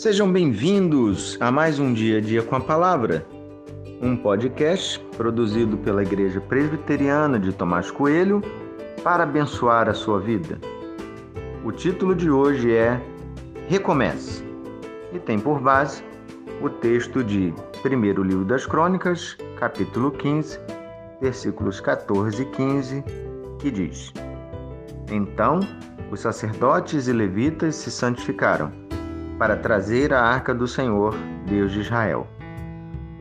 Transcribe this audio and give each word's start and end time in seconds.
Sejam 0.00 0.32
bem-vindos 0.32 1.36
a 1.40 1.52
mais 1.52 1.78
um 1.78 1.92
Dia 1.92 2.16
a 2.16 2.20
Dia 2.22 2.42
com 2.42 2.56
a 2.56 2.60
Palavra, 2.60 3.26
um 4.00 4.16
podcast 4.16 4.98
produzido 5.14 5.76
pela 5.76 6.00
Igreja 6.00 6.40
Presbiteriana 6.40 7.38
de 7.38 7.52
Tomás 7.52 7.90
Coelho 7.90 8.40
para 9.04 9.24
abençoar 9.24 9.90
a 9.90 9.92
sua 9.92 10.18
vida. 10.18 10.58
O 11.62 11.70
título 11.70 12.14
de 12.14 12.30
hoje 12.30 12.74
é 12.74 12.98
Recomece 13.68 14.42
e 15.12 15.18
tem 15.18 15.38
por 15.38 15.60
base 15.60 16.02
o 16.62 16.70
texto 16.70 17.22
de 17.22 17.52
1 17.84 18.22
Livro 18.22 18.46
das 18.46 18.64
Crônicas, 18.64 19.36
capítulo 19.58 20.12
15, 20.12 20.58
versículos 21.20 21.78
14 21.78 22.40
e 22.40 22.46
15, 22.46 23.04
que 23.58 23.70
diz: 23.70 24.14
Então 25.10 25.60
os 26.10 26.20
sacerdotes 26.20 27.06
e 27.06 27.12
levitas 27.12 27.74
se 27.74 27.90
santificaram 27.90 28.88
para 29.40 29.56
trazer 29.56 30.12
a 30.12 30.20
arca 30.20 30.54
do 30.54 30.68
Senhor, 30.68 31.14
Deus 31.46 31.72
de 31.72 31.80
Israel. 31.80 32.26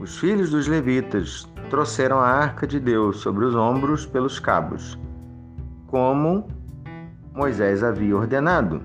Os 0.01 0.17
filhos 0.17 0.49
dos 0.49 0.67
levitas 0.67 1.49
trouxeram 1.69 2.19
a 2.19 2.27
arca 2.27 2.67
de 2.67 2.77
Deus 2.77 3.21
sobre 3.21 3.45
os 3.45 3.55
ombros 3.55 4.05
pelos 4.05 4.37
cabos, 4.37 4.99
como 5.87 6.45
Moisés 7.33 7.81
havia 7.81 8.17
ordenado, 8.17 8.81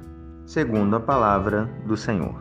segundo 0.46 0.94
a 0.94 1.00
palavra 1.00 1.68
do 1.84 1.96
Senhor. 1.96 2.36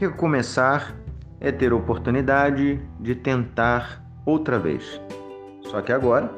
Recomeçar 0.00 0.96
é 1.38 1.52
ter 1.52 1.72
oportunidade 1.72 2.80
de 2.98 3.14
tentar 3.14 4.02
outra 4.26 4.58
vez. 4.58 5.00
Só 5.60 5.80
que 5.80 5.92
agora, 5.92 6.28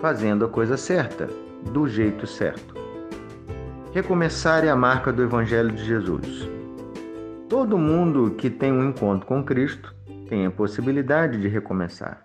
fazendo 0.00 0.44
a 0.44 0.48
coisa 0.48 0.76
certa, 0.76 1.26
do 1.72 1.88
jeito 1.88 2.24
certo. 2.24 2.79
Recomeçar 3.92 4.64
é 4.64 4.68
a 4.68 4.76
marca 4.76 5.12
do 5.12 5.20
Evangelho 5.20 5.72
de 5.72 5.84
Jesus. 5.84 6.48
Todo 7.48 7.76
mundo 7.76 8.30
que 8.38 8.48
tem 8.48 8.72
um 8.72 8.88
encontro 8.88 9.26
com 9.26 9.42
Cristo 9.42 9.92
tem 10.28 10.46
a 10.46 10.50
possibilidade 10.50 11.40
de 11.40 11.48
recomeçar. 11.48 12.24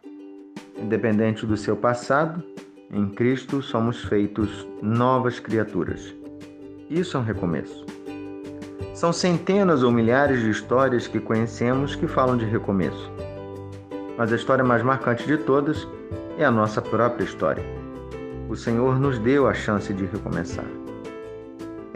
Independente 0.78 1.44
do 1.44 1.58
seu 1.58 1.76
passado, 1.76 2.44
em 2.92 3.10
Cristo 3.10 3.64
somos 3.64 4.04
feitos 4.04 4.68
novas 4.80 5.40
criaturas. 5.40 6.14
Isso 6.88 7.18
é 7.18 7.20
um 7.20 7.24
recomeço. 7.24 7.84
São 8.94 9.12
centenas 9.12 9.82
ou 9.82 9.92
milhares 9.92 10.42
de 10.42 10.52
histórias 10.52 11.08
que 11.08 11.20
conhecemos 11.20 11.96
que 11.96 12.06
falam 12.06 12.38
de 12.38 12.46
recomeço. 12.46 13.12
Mas 14.16 14.32
a 14.32 14.36
história 14.36 14.64
mais 14.64 14.84
marcante 14.84 15.26
de 15.26 15.40
todas 15.40 15.88
é 16.38 16.46
a 16.46 16.52
nossa 16.52 16.80
própria 16.80 17.26
história. 17.26 17.64
O 18.48 18.56
Senhor 18.56 19.00
nos 19.00 19.18
deu 19.18 19.48
a 19.48 19.54
chance 19.56 19.92
de 19.92 20.06
recomeçar. 20.06 20.85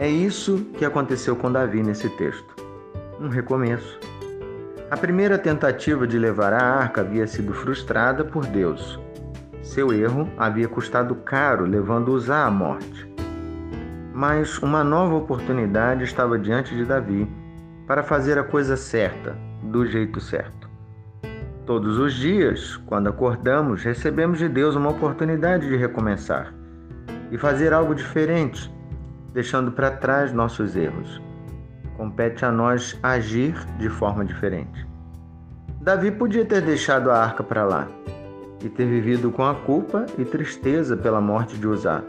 É 0.00 0.08
isso 0.08 0.64
que 0.78 0.84
aconteceu 0.86 1.36
com 1.36 1.52
Davi 1.52 1.82
nesse 1.82 2.08
texto. 2.08 2.56
Um 3.20 3.28
recomeço. 3.28 4.00
A 4.90 4.96
primeira 4.96 5.36
tentativa 5.36 6.06
de 6.06 6.18
levar 6.18 6.54
a 6.54 6.62
arca 6.62 7.02
havia 7.02 7.26
sido 7.26 7.52
frustrada 7.52 8.24
por 8.24 8.46
Deus. 8.46 8.98
Seu 9.62 9.92
erro 9.92 10.26
havia 10.38 10.66
custado 10.66 11.14
caro, 11.16 11.66
levando-os 11.66 12.30
à 12.30 12.50
morte. 12.50 13.12
Mas 14.14 14.56
uma 14.62 14.82
nova 14.82 15.16
oportunidade 15.16 16.02
estava 16.04 16.38
diante 16.38 16.74
de 16.74 16.86
Davi 16.86 17.30
para 17.86 18.02
fazer 18.02 18.38
a 18.38 18.42
coisa 18.42 18.78
certa, 18.78 19.36
do 19.64 19.84
jeito 19.84 20.18
certo. 20.18 20.66
Todos 21.66 21.98
os 21.98 22.14
dias, 22.14 22.78
quando 22.86 23.10
acordamos, 23.10 23.84
recebemos 23.84 24.38
de 24.38 24.48
Deus 24.48 24.74
uma 24.74 24.92
oportunidade 24.92 25.68
de 25.68 25.76
recomeçar 25.76 26.54
e 27.30 27.36
fazer 27.36 27.74
algo 27.74 27.94
diferente, 27.94 28.72
deixando 29.32 29.72
para 29.72 29.90
trás 29.90 30.32
nossos 30.32 30.76
erros. 30.76 31.20
Compete 31.96 32.44
a 32.44 32.50
nós 32.50 32.98
agir 33.02 33.54
de 33.78 33.88
forma 33.88 34.24
diferente. 34.24 34.86
Davi 35.80 36.10
podia 36.10 36.44
ter 36.44 36.62
deixado 36.62 37.10
a 37.10 37.18
arca 37.18 37.42
para 37.42 37.64
lá 37.64 37.88
e 38.62 38.68
ter 38.68 38.86
vivido 38.86 39.30
com 39.30 39.44
a 39.44 39.54
culpa 39.54 40.06
e 40.18 40.24
tristeza 40.24 40.96
pela 40.96 41.20
morte 41.20 41.56
de 41.56 41.66
Uzá 41.66 42.02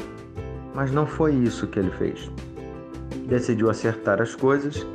mas 0.73 0.91
não 0.91 1.05
foi 1.05 1.33
isso 1.35 1.67
que 1.67 1.79
ele 1.79 1.91
fez. 1.91 2.31
Decidiu 3.27 3.69
acertar 3.69 4.21
as 4.21 4.35
coisas 4.35 4.85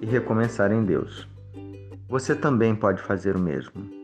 e 0.00 0.06
recomeçar 0.06 0.72
em 0.72 0.84
Deus. 0.84 1.28
Você 2.08 2.34
também 2.34 2.74
pode 2.74 3.00
fazer 3.02 3.36
o 3.36 3.40
mesmo. 3.40 3.99